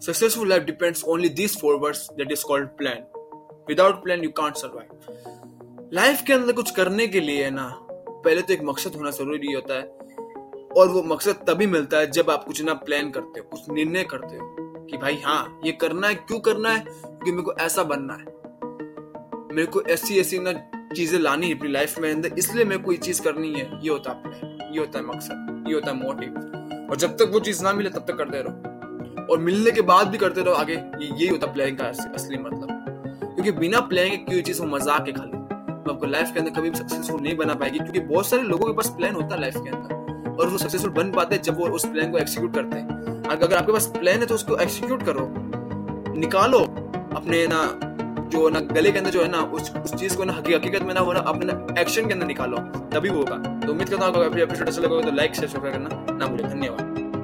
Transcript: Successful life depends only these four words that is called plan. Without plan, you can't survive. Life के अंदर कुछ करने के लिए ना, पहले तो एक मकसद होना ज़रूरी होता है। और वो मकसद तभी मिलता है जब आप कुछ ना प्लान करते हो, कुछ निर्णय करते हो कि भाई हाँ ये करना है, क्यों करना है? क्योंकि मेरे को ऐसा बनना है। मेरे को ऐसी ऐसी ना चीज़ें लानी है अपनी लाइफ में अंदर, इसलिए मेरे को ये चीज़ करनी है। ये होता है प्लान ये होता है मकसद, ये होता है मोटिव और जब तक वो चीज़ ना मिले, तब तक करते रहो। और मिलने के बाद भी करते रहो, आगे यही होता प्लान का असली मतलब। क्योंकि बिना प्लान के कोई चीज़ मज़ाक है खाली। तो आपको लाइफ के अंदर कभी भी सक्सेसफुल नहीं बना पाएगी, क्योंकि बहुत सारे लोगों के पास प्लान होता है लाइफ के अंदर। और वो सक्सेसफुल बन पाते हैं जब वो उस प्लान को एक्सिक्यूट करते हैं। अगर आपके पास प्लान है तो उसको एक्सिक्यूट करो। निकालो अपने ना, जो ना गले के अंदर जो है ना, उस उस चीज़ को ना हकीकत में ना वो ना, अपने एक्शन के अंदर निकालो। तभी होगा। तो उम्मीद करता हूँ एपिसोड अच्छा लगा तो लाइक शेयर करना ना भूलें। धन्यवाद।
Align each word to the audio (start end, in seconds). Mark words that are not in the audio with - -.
Successful 0.00 0.46
life 0.46 0.64
depends 0.64 1.02
only 1.02 1.28
these 1.28 1.54
four 1.56 1.76
words 1.80 2.08
that 2.18 2.30
is 2.30 2.44
called 2.44 2.68
plan. 2.78 3.02
Without 3.66 4.04
plan, 4.04 4.22
you 4.22 4.30
can't 4.32 4.56
survive. 4.56 4.90
Life 5.94 6.22
के 6.26 6.32
अंदर 6.32 6.52
कुछ 6.52 6.70
करने 6.70 7.06
के 7.08 7.20
लिए 7.20 7.50
ना, 7.50 7.78
पहले 8.24 8.42
तो 8.42 8.52
एक 8.52 8.62
मकसद 8.62 8.94
होना 8.94 9.10
ज़रूरी 9.10 9.52
होता 9.52 9.74
है। 9.74 9.82
और 10.76 10.88
वो 10.88 11.02
मकसद 11.02 11.32
तभी 11.32 11.66
मिलता 11.66 11.98
है 11.98 12.10
जब 12.10 12.30
आप 12.30 12.44
कुछ 12.44 12.62
ना 12.62 12.74
प्लान 12.74 13.10
करते 13.10 13.40
हो, 13.40 13.48
कुछ 13.50 13.60
निर्णय 13.70 14.04
करते 14.04 14.36
हो 14.36 14.54
कि 14.86 14.96
भाई 14.96 15.20
हाँ 15.24 15.60
ये 15.64 15.72
करना 15.72 16.08
है, 16.08 16.14
क्यों 16.14 16.40
करना 16.40 16.72
है? 16.72 16.80
क्योंकि 16.80 17.30
मेरे 17.30 17.42
को 17.42 17.52
ऐसा 17.52 17.82
बनना 17.82 18.14
है। 18.14 18.24
मेरे 19.54 19.66
को 19.66 19.82
ऐसी 19.82 20.20
ऐसी 20.20 20.38
ना 20.38 20.52
चीज़ें 20.94 21.20
लानी 21.20 21.48
है 21.48 21.58
अपनी 21.58 21.72
लाइफ 21.72 21.98
में 21.98 22.12
अंदर, 22.12 22.38
इसलिए 22.38 22.64
मेरे 22.64 22.82
को 22.82 22.92
ये 22.92 22.98
चीज़ 22.98 23.22
करनी 23.22 23.54
है। 23.54 23.80
ये 23.82 23.90
होता 23.90 24.10
है 24.10 24.22
प्लान 24.22 24.72
ये 24.72 24.78
होता 24.78 24.98
है 24.98 25.04
मकसद, 25.04 25.64
ये 25.68 25.74
होता 25.74 25.90
है 25.90 25.96
मोटिव 25.96 26.88
और 26.90 26.96
जब 26.96 27.16
तक 27.16 27.30
वो 27.32 27.40
चीज़ 27.40 27.64
ना 27.64 27.72
मिले, 27.72 27.90
तब 27.90 28.04
तक 28.08 28.16
करते 28.16 28.42
रहो। 28.42 28.77
और 29.30 29.38
मिलने 29.38 29.70
के 29.70 29.80
बाद 29.82 30.08
भी 30.08 30.18
करते 30.18 30.42
रहो, 30.42 30.54
आगे 30.54 30.74
यही 30.74 31.26
होता 31.26 31.46
प्लान 31.46 31.74
का 31.74 31.84
असली 32.14 32.38
मतलब। 32.38 32.68
क्योंकि 33.34 33.52
बिना 33.52 33.80
प्लान 33.80 34.08
के 34.08 34.16
कोई 34.16 34.42
चीज़ 34.42 34.62
मज़ाक 34.64 35.06
है 35.06 35.12
खाली। 35.12 35.38
तो 35.84 35.92
आपको 35.92 36.06
लाइफ 36.06 36.30
के 36.34 36.40
अंदर 36.40 36.52
कभी 36.52 36.70
भी 36.70 36.78
सक्सेसफुल 36.78 37.20
नहीं 37.20 37.36
बना 37.36 37.54
पाएगी, 37.54 37.78
क्योंकि 37.78 38.00
बहुत 38.00 38.26
सारे 38.26 38.42
लोगों 38.42 38.66
के 38.66 38.72
पास 38.72 38.88
प्लान 38.88 39.14
होता 39.14 39.34
है 39.34 39.40
लाइफ 39.40 39.56
के 39.56 39.70
अंदर। 39.70 39.96
और 40.32 40.48
वो 40.48 40.58
सक्सेसफुल 40.58 40.90
बन 40.92 41.10
पाते 41.10 41.34
हैं 41.34 41.42
जब 41.42 41.58
वो 41.58 41.68
उस 41.68 41.86
प्लान 41.86 42.10
को 42.10 42.18
एक्सिक्यूट 42.18 42.54
करते 42.54 42.78
हैं। 42.78 43.22
अगर 43.28 43.56
आपके 43.56 43.72
पास 43.72 43.86
प्लान 43.86 44.18
है 44.18 44.26
तो 44.26 44.34
उसको 44.34 44.56
एक्सिक्यूट 44.56 45.02
करो। 45.02 45.28
निकालो 46.16 46.58
अपने 47.16 47.46
ना, 47.46 47.62
जो 48.28 48.48
ना 48.48 48.60
गले 48.60 48.92
के 48.92 48.98
अंदर 48.98 49.10
जो 49.10 49.22
है 49.22 49.28
ना, 49.28 49.40
उस 49.40 49.72
उस 49.84 49.94
चीज़ 49.94 50.16
को 50.16 50.24
ना 50.24 50.32
हकीकत 50.32 50.82
में 50.82 50.94
ना 50.94 51.00
वो 51.00 51.12
ना, 51.12 51.20
अपने 51.20 51.80
एक्शन 51.80 52.06
के 52.06 52.12
अंदर 52.12 52.26
निकालो। 52.26 52.56
तभी 52.92 53.08
होगा। 53.08 53.36
तो 53.66 53.72
उम्मीद 53.72 53.88
करता 53.88 54.06
हूँ 54.06 54.24
एपिसोड 54.24 54.68
अच्छा 54.68 54.82
लगा 54.82 55.00
तो 55.00 55.16
लाइक 55.16 55.34
शेयर 55.34 55.70
करना 55.70 55.88
ना 56.14 56.26
भूलें। 56.26 56.48
धन्यवाद। 56.48 57.07